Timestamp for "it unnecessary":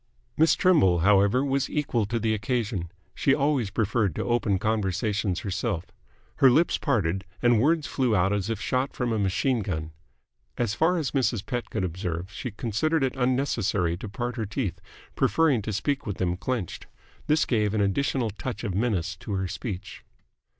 13.03-13.95